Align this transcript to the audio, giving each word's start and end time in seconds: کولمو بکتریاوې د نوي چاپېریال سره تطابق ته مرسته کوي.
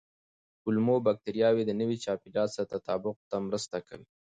کولمو 0.61 0.95
بکتریاوې 1.07 1.63
د 1.65 1.71
نوي 1.81 1.97
چاپېریال 2.03 2.49
سره 2.55 2.65
تطابق 2.73 3.15
ته 3.29 3.35
مرسته 3.47 3.77
کوي. 3.87 4.05